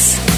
[0.00, 0.29] Sports.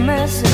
[0.00, 0.49] dreamers.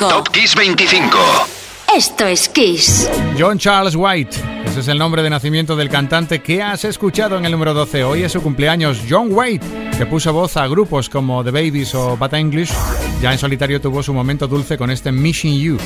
[0.00, 0.08] 25.
[0.08, 1.18] Top Kiss 25.
[1.94, 3.10] Esto es Kiss.
[3.38, 4.34] John Charles White.
[4.64, 8.04] Ese es el nombre de nacimiento del cantante que has escuchado en el número 12.
[8.04, 9.02] Hoy es su cumpleaños.
[9.08, 9.66] John White,
[9.98, 12.72] que puso voz a grupos como The Babies o Bad English,
[13.20, 15.76] ya en solitario tuvo su momento dulce con este Mission You.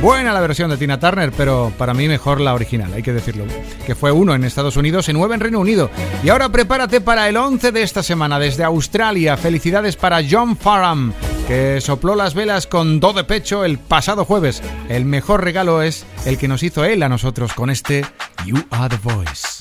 [0.00, 3.44] Buena la versión de Tina Turner, pero para mí mejor la original, hay que decirlo.
[3.84, 5.90] Que fue uno en Estados Unidos y nueve en Reino Unido.
[6.22, 9.36] Y ahora prepárate para el 11 de esta semana desde Australia.
[9.36, 11.12] Felicidades para John Farham
[11.48, 14.62] que sopló las velas con do de pecho el pasado jueves.
[14.90, 18.04] El mejor regalo es el que nos hizo él a nosotros con este
[18.44, 19.57] You Are the Voice.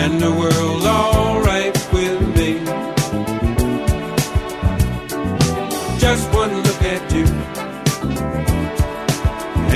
[0.00, 2.50] And the world's alright with me.
[6.04, 7.26] Just one look at you,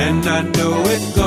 [0.07, 1.20] and I know it's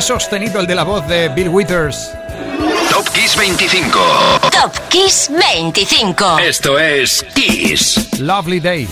[0.00, 2.10] sostenido el de la voz de Bill Withers.
[2.90, 3.98] Top Kiss 25.
[4.50, 6.38] Top Kiss 25.
[6.38, 8.20] Esto es Kiss.
[8.20, 8.88] Lovely Day.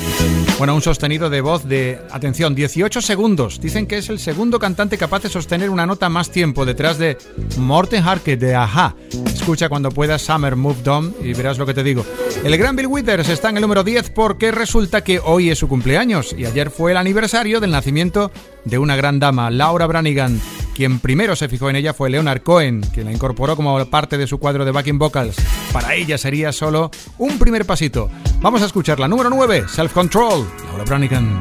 [0.58, 3.60] Bueno, un sostenido de voz de, atención, 18 segundos.
[3.60, 7.16] Dicen que es el segundo cantante capaz de sostener una nota más tiempo detrás de
[7.56, 8.94] Morten Harke de Aja.
[9.26, 12.04] Escucha cuando puedas Summer Moved On y verás lo que te digo.
[12.44, 15.68] El gran Bill Withers está en el número 10 porque resulta que hoy es su
[15.68, 18.30] cumpleaños y ayer fue el aniversario del nacimiento
[18.64, 20.40] de una gran dama, Laura Branigan.
[20.78, 24.28] Quien primero se fijó en ella fue Leonard Cohen, quien la incorporó como parte de
[24.28, 25.34] su cuadro de backing vocals.
[25.72, 28.08] Para ella sería solo un primer pasito.
[28.40, 31.40] Vamos a escuchar la número 9, Self Control, Laura Branigan.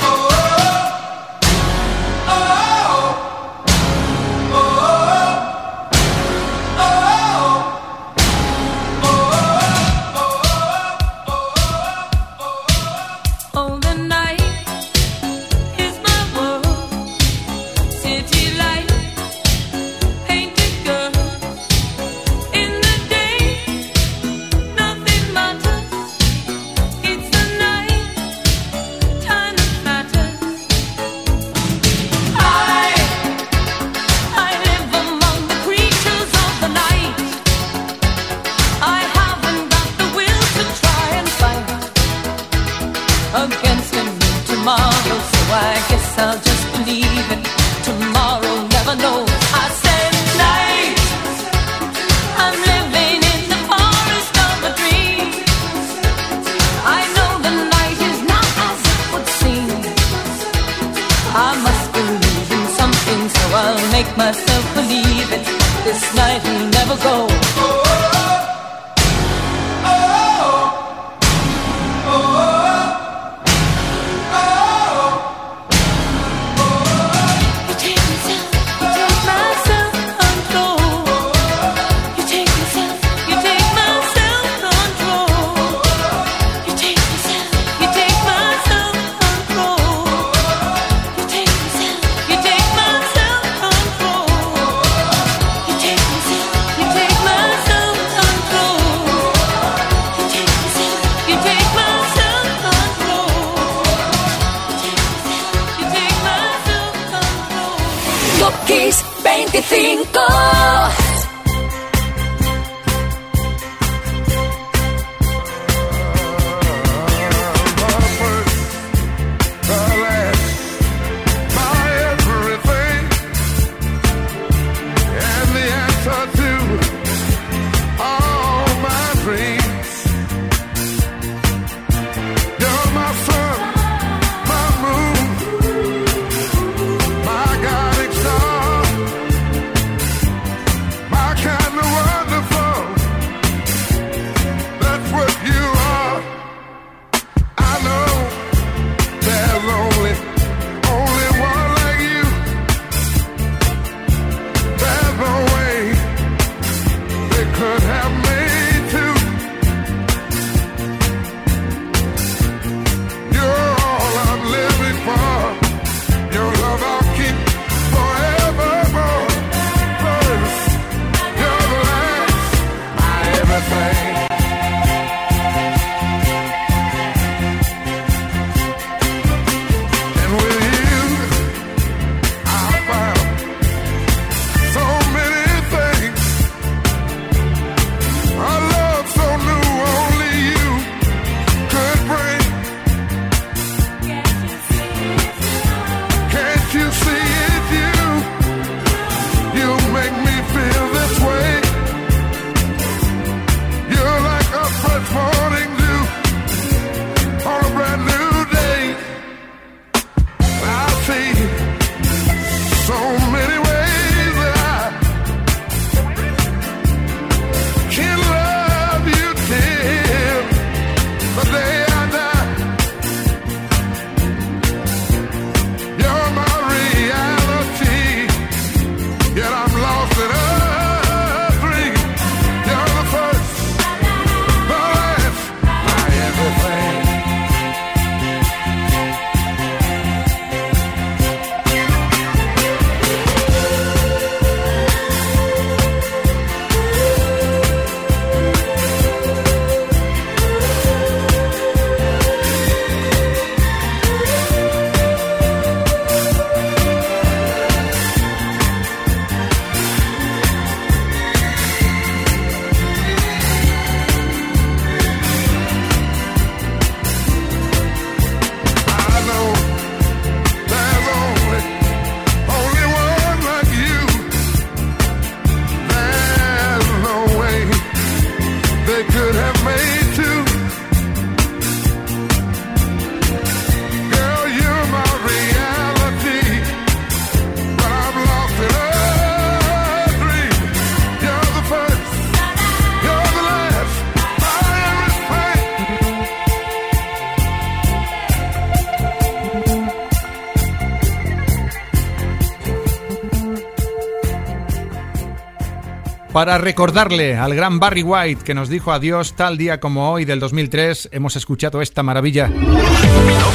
[306.33, 310.39] Para recordarle al gran Barry White que nos dijo adiós tal día como hoy del
[310.39, 312.47] 2003, hemos escuchado esta maravilla.
[312.47, 312.55] Top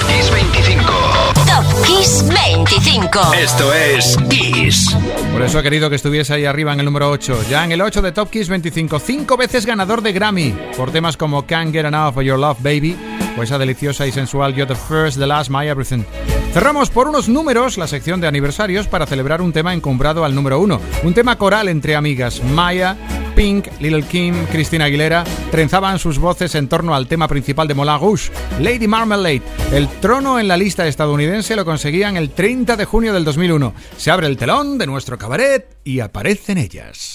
[0.06, 0.92] Kiss 25.
[1.46, 3.32] Top Kiss 25.
[3.34, 4.94] Esto es Kiss.
[5.32, 7.44] Por eso he querido que estuviese ahí arriba en el número 8.
[7.48, 11.16] Ya en el 8 de Top Kiss 25, cinco veces ganador de Grammy por temas
[11.16, 14.80] como Can't Get Enough of Your Love Baby o esa deliciosa y sensual You're the
[14.80, 16.04] First, The Last, My Everything.
[16.52, 20.58] Cerramos por unos números la sección de aniversarios para celebrar un tema encumbrado al número
[20.60, 20.80] 1.
[21.02, 22.42] Un tema coral entre amigas.
[22.42, 22.96] Maya,
[23.36, 28.00] Pink, Little Kim, Cristina Aguilera trenzaban sus voces en torno al tema principal de Moulin
[28.00, 29.42] Rouge, Lady Marmalade.
[29.72, 33.74] El trono en la lista estadounidense lo conseguían el 30 de junio del 2001.
[33.98, 37.14] Se abre el telón de nuestro cabaret y aparecen ellas.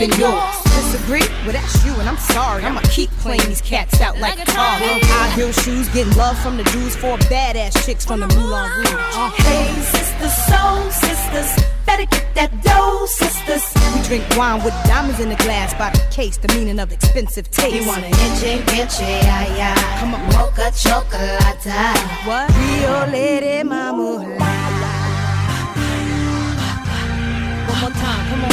[0.00, 0.16] Getting
[6.16, 8.88] love from the dudes, for badass chicks from the Moulin Rouge.
[8.92, 9.30] Uh.
[9.30, 13.62] Hey, sisters, soul sisters, better get that dough, sisters.
[13.94, 17.50] We drink wine with diamonds in the glass by the case, the meaning of expensive
[17.50, 17.74] taste.
[17.74, 19.74] You want an inche, inche, ay, ay.
[19.98, 21.66] Come on, mocha chocolate.
[22.24, 22.48] What?
[22.56, 24.22] Rio Lady Mama.
[27.66, 28.50] One more time, come on.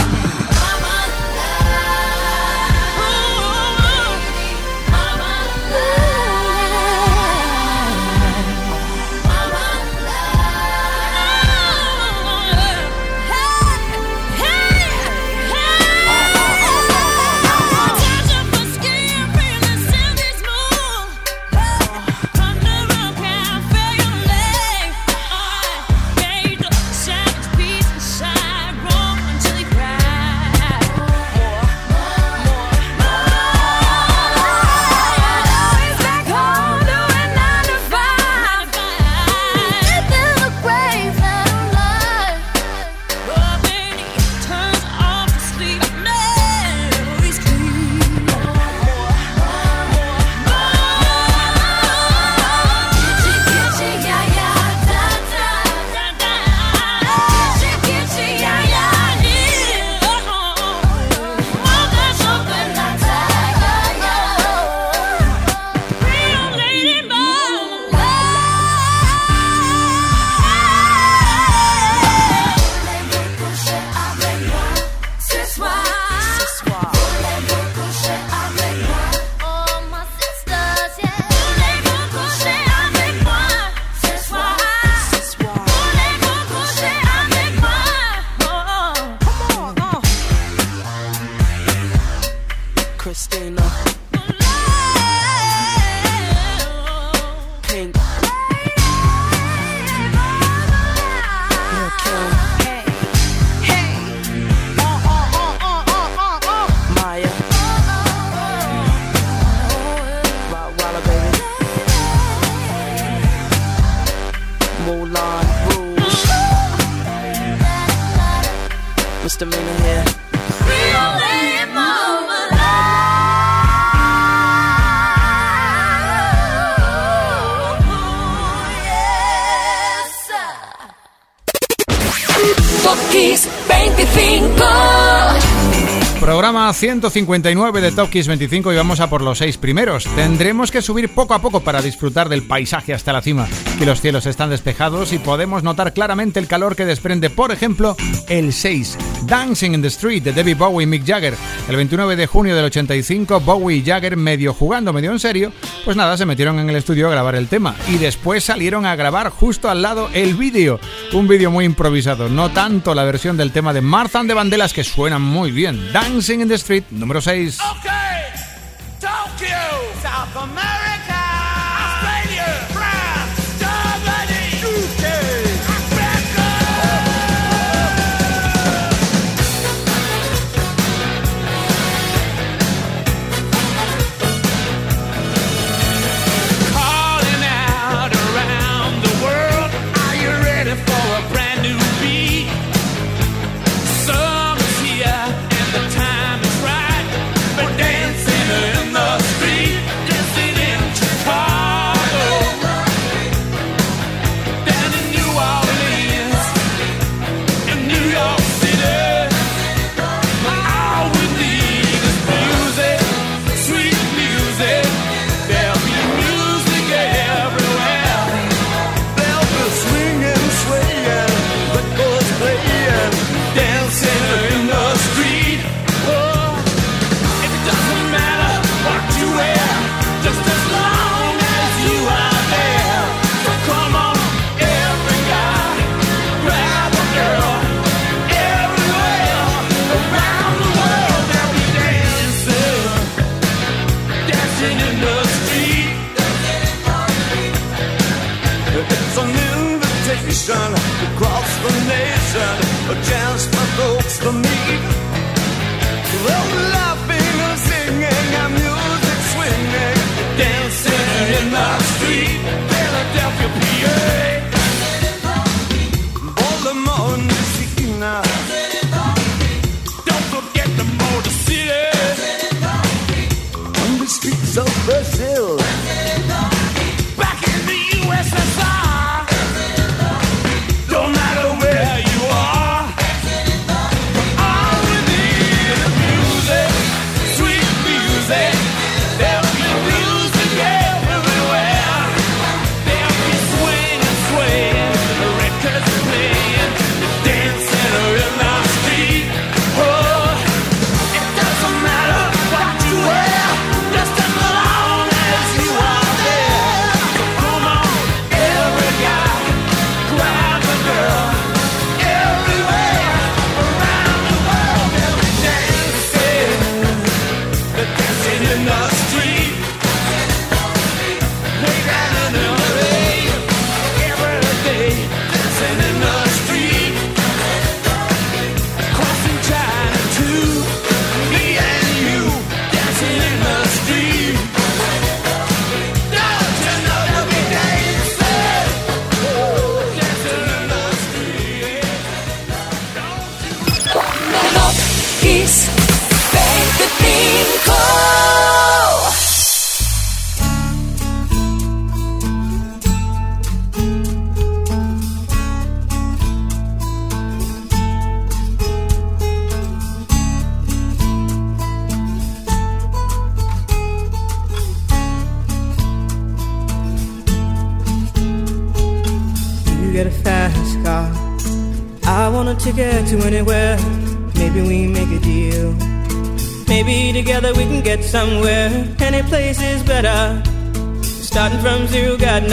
[136.68, 140.04] Programa 159 de Top Kiss 25 y vamos a por los seis primeros.
[140.16, 143.48] Tendremos que subir poco a poco para disfrutar del paisaje hasta la cima.
[143.80, 147.96] Que los cielos están despejados y podemos notar claramente el calor que desprende, por ejemplo,
[148.28, 151.36] el 6, Dancing in the Street de David Bowie y Mick Jagger.
[151.70, 155.54] El 29 de junio del 85, Bowie y Jagger, medio jugando, medio en serio,
[155.86, 158.96] pues nada, se metieron en el estudio a grabar el tema y después salieron a
[158.98, 160.82] grabar justo al lado el vídeo.
[161.14, 164.84] Un vídeo muy improvisado, no tanto la versión del tema de Marzan de Bandelas que
[164.84, 165.94] suena muy bien.
[165.94, 167.60] Dancing in the Street, número 6.
[167.60, 167.98] Okay.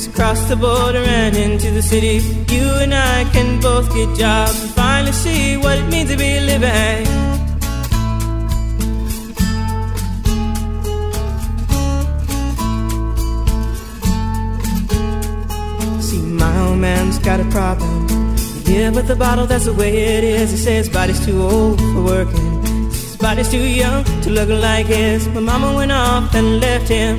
[0.00, 2.24] Just cross the border and into the city.
[2.54, 6.40] You and I can both get jobs and finally see what it means to be
[6.40, 7.04] living.
[16.00, 18.08] See, my old man's got a problem.
[18.64, 20.50] Yeah, but the bottle, that's the way it is.
[20.52, 25.28] He says body's too old for working His body's too young to look like his.
[25.28, 27.18] My mama went off and left him.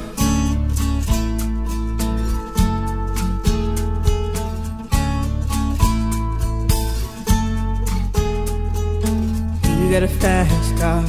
[9.91, 11.03] Got a fast car.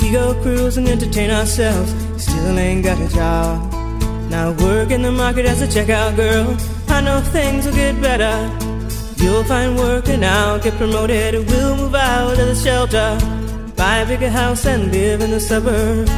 [0.00, 1.90] We go cruise and entertain ourselves.
[2.22, 3.72] Still ain't got a job.
[4.30, 6.56] Now work in the market as a checkout girl.
[6.88, 8.36] I know things will get better.
[9.16, 11.34] You'll find work and I'll get promoted.
[11.48, 13.18] We'll move out of the shelter,
[13.74, 16.10] buy a bigger house and live in the suburbs.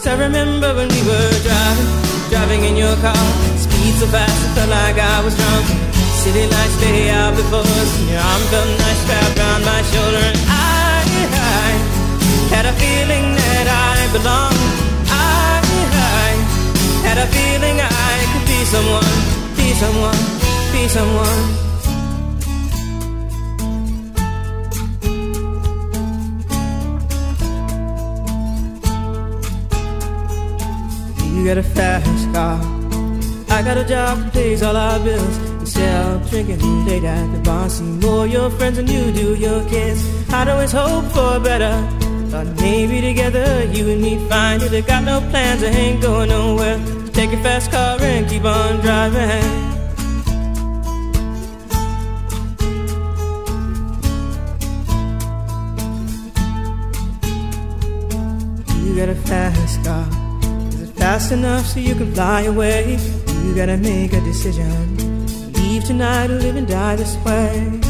[0.00, 3.45] So I remember when we were driving, driving in your car.
[3.96, 5.66] So fast, it felt like I was drunk.
[6.20, 10.20] City lights stay out before us, and your arm felt nice wrapped around my shoulder.
[10.20, 11.00] And I,
[11.32, 11.72] I
[12.52, 14.60] had a feeling that I belonged.
[15.08, 15.64] I,
[15.96, 16.36] I
[17.08, 19.16] had a feeling I could be someone,
[19.56, 20.20] be someone,
[20.72, 21.64] be someone.
[31.34, 32.75] You got a fast car.
[33.56, 35.38] I got a job that pays all our bills.
[35.60, 39.66] Instead of drinking late at the bar, see more your friends than you do your
[39.70, 40.04] kids.
[40.30, 41.74] I'd always hope for better.
[42.28, 44.74] Thought maybe together you and me find it.
[44.74, 46.78] I got no plans, I ain't going nowhere.
[46.86, 49.42] So take your fast car and keep on driving.
[58.84, 60.06] You got a fast car.
[60.74, 63.15] Is it fast enough so you can fly away?
[63.46, 64.96] You gotta make a decision.
[65.52, 67.80] Leave tonight or live and die this way.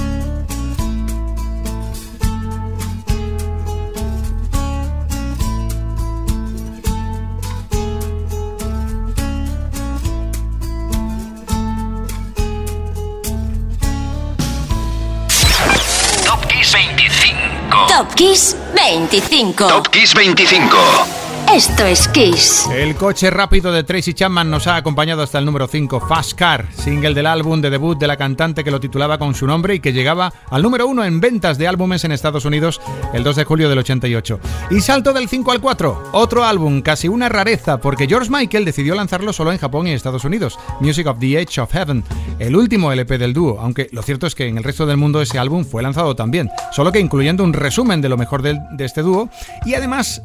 [17.89, 19.57] Top Kiss 25.
[19.57, 21.16] Top Kiss 25.
[21.47, 21.77] Top Kiss 25.
[21.77, 22.69] Esto es Kiss.
[22.73, 26.67] El coche rápido de Tracy Chapman nos ha acompañado hasta el número 5, Fast Car,
[26.73, 29.81] single del álbum de debut de la cantante que lo titulaba con su nombre y
[29.81, 32.81] que llegaba al número 1 en ventas de álbumes en Estados Unidos
[33.13, 34.41] el 2 de julio del 88.
[34.71, 38.95] Y salto del 5 al 4, otro álbum, casi una rareza, porque George Michael decidió
[38.95, 42.05] lanzarlo solo en Japón y Estados Unidos, Music of the Edge of Heaven,
[42.39, 45.21] el último LP del dúo, aunque lo cierto es que en el resto del mundo
[45.21, 49.03] ese álbum fue lanzado también, solo que incluyendo un resumen de lo mejor de este
[49.03, 49.29] dúo
[49.65, 50.23] y además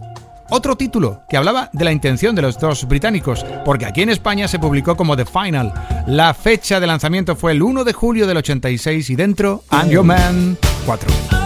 [0.51, 4.47] otro título que hablaba de la intención de los dos británicos, porque aquí en España
[4.47, 5.73] se publicó como The Final.
[6.07, 10.03] La fecha de lanzamiento fue el 1 de julio del 86 y dentro I'm Your
[10.03, 11.40] Man 4.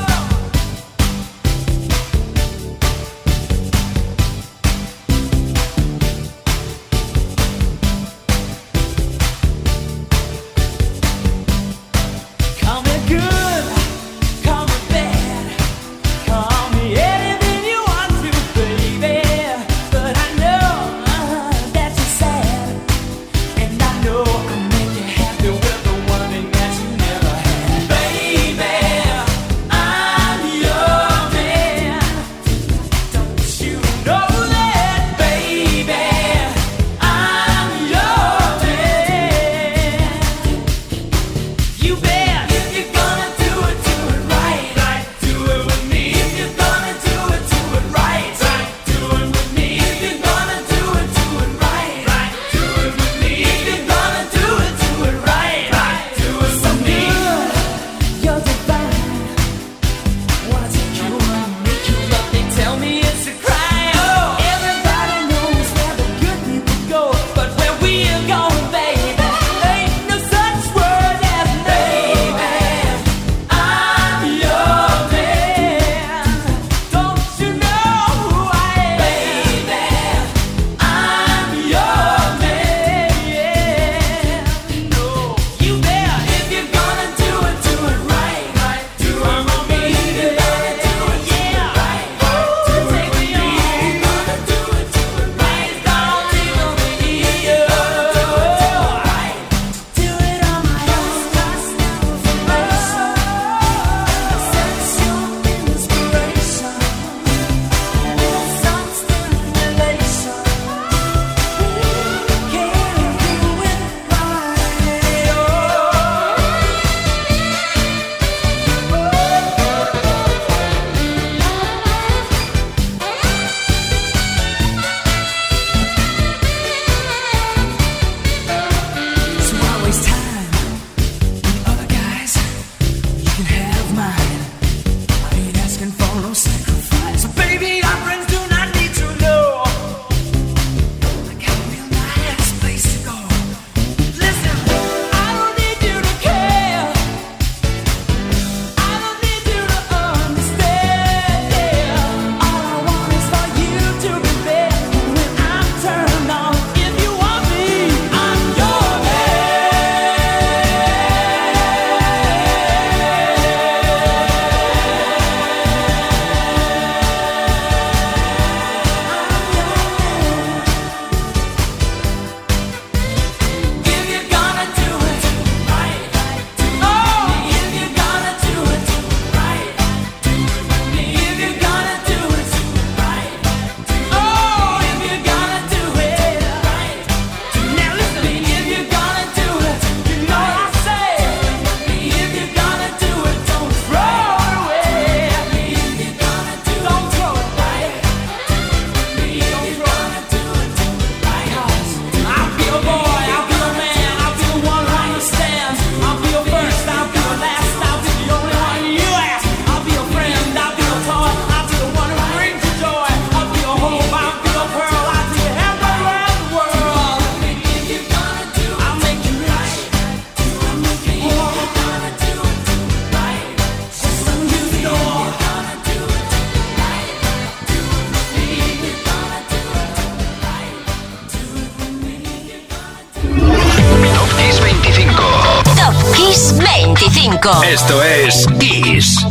[237.42, 237.64] 25.
[237.64, 239.26] Esto es Kiss.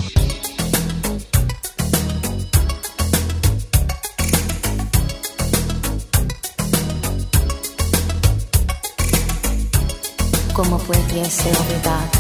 [10.53, 12.14] ¿Cómo pudiese olvidar?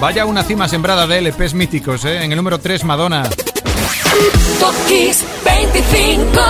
[0.00, 2.22] Vaya una cima sembrada de LPs míticos, ¿eh?
[2.22, 3.24] En el número 3, Madonna.
[4.60, 4.74] Top
[5.44, 6.40] 25.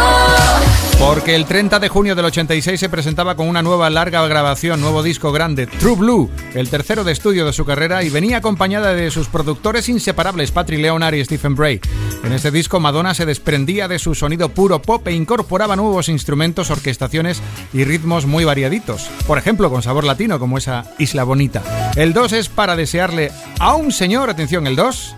[0.99, 5.05] Porque el 30 de junio del 86 se presentaba con una nueva larga grabación, nuevo
[5.05, 9.11] disco grande, True Blue, el tercero de estudio de su carrera y venía acompañada de
[9.13, 11.81] sus productores inseparables, Patrick Leonard y Stephen Bray.
[12.25, 16.71] En este disco Madonna se desprendía de su sonido puro pop e incorporaba nuevos instrumentos,
[16.73, 17.41] orquestaciones
[17.73, 19.09] y ritmos muy variaditos.
[19.27, 21.63] Por ejemplo, con sabor latino como esa Isla Bonita.
[21.95, 23.31] El 2 es para desearle
[23.61, 25.15] a un señor, atención, el 2,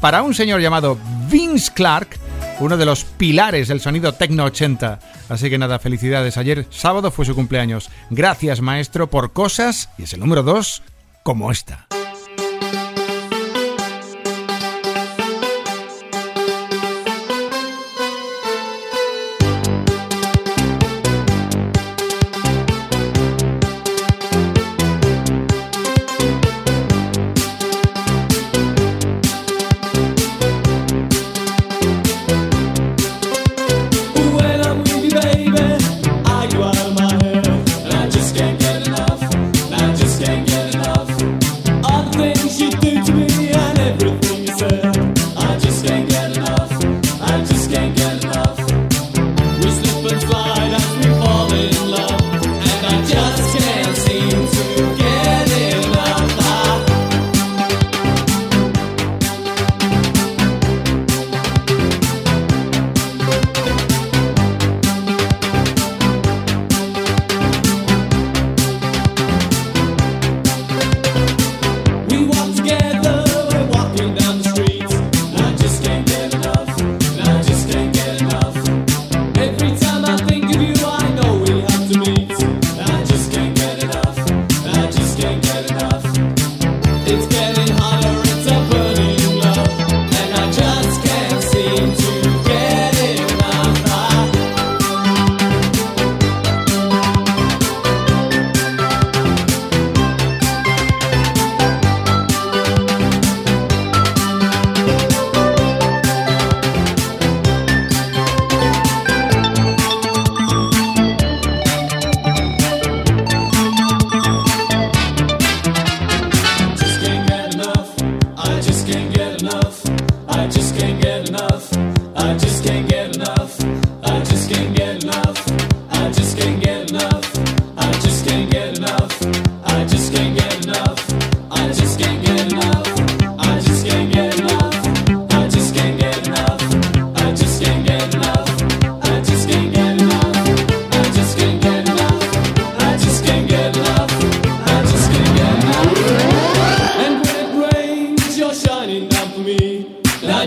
[0.00, 0.96] para un señor llamado
[1.30, 2.18] Vince Clark,
[2.60, 5.00] uno de los pilares del sonido Tecno 80.
[5.28, 6.36] Así que nada, felicidades.
[6.36, 7.90] Ayer sábado fue su cumpleaños.
[8.10, 10.82] Gracias, maestro, por cosas, y es el número 2,
[11.22, 11.86] como esta.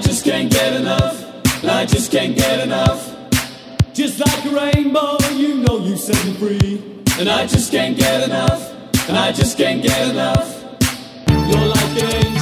[0.04, 1.24] just can't get enough.
[1.64, 3.16] I just can't get enough.
[3.93, 7.04] Just like a rainbow, you know you set me free.
[7.20, 8.62] And I just can't get enough.
[9.08, 10.62] And I just can't get enough.
[11.30, 12.32] You're like a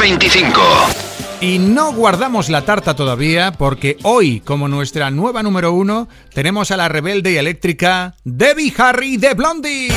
[0.00, 0.60] 25.
[1.42, 6.78] Y no guardamos la tarta todavía porque hoy, como nuestra nueva número uno, tenemos a
[6.78, 9.88] la rebelde y eléctrica Debbie Harry de Blondie.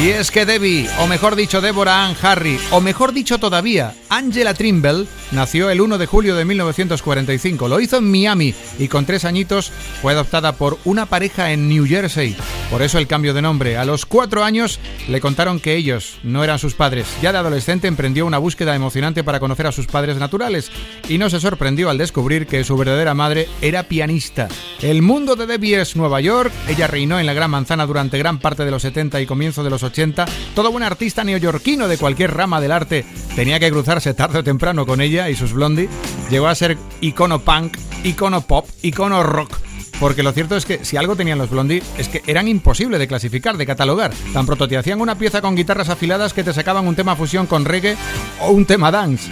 [0.00, 4.54] Y es que Debbie, o mejor dicho Deborah Ann Harry, o mejor dicho todavía, Angela
[4.54, 7.68] Trimble, nació el 1 de julio de 1945.
[7.68, 11.86] Lo hizo en Miami y con tres añitos fue adoptada por una pareja en New
[11.86, 12.36] Jersey.
[12.70, 13.76] Por eso el cambio de nombre.
[13.76, 17.06] A los cuatro años le contaron que ellos no eran sus padres.
[17.22, 20.70] Ya de adolescente emprendió una búsqueda emocionante para conocer a sus padres naturales
[21.08, 24.48] y no se sorprendió al descubrir que su verdadera madre era pianista.
[24.80, 26.52] El mundo de Debbie es Nueva York.
[26.68, 29.70] Ella reinó en la Gran Manzana durante gran parte de los 70 y comienzo de
[29.70, 30.26] los 80.
[30.54, 33.04] Todo buen artista neoyorquino de cualquier rama del arte
[33.34, 35.88] tenía que cruzarse tarde o temprano con ella y sus blondie.
[36.30, 39.58] Llegó a ser icono punk, icono pop, icono rock
[40.00, 43.08] porque lo cierto es que si algo tenían los Blondie es que eran imposible de
[43.08, 44.12] clasificar, de catalogar.
[44.32, 47.46] Tan pronto te hacían una pieza con guitarras afiladas que te sacaban un tema fusión
[47.46, 47.96] con reggae
[48.40, 49.28] o un tema dance.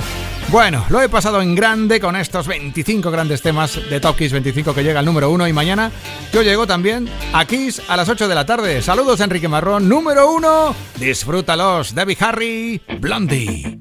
[0.49, 4.75] Bueno, lo he pasado en grande con estos 25 grandes temas de Top Kiss 25
[4.75, 5.91] que llega al número 1 y mañana
[6.33, 8.83] yo llego también a Kiss a las 8 de la tarde.
[8.83, 10.75] Saludos Enrique Marrón, número 1.
[10.99, 13.81] Disfrútalos, Debbie Harry, Blondie.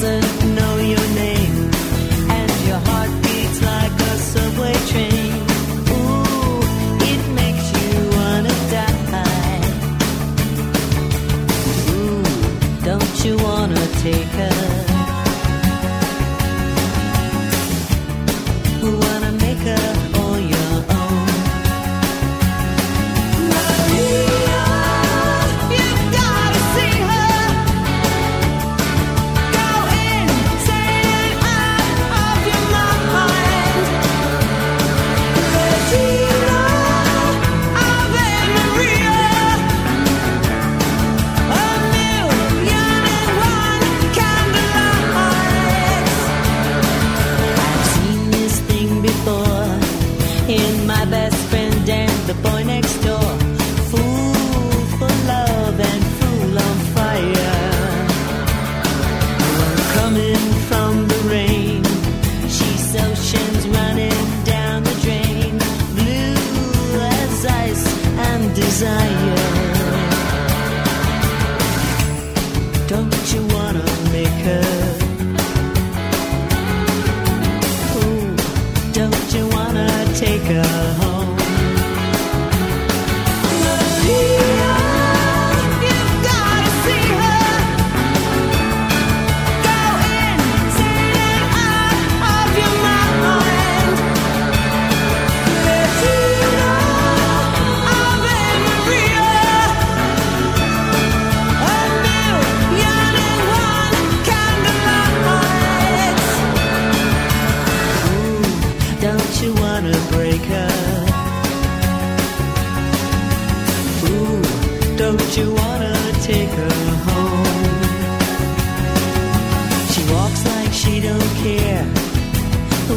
[0.00, 0.37] doesn't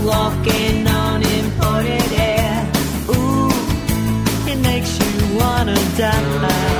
[0.03, 2.71] walking on imported air.
[3.09, 3.49] Ooh,
[4.49, 6.70] it makes you wanna die.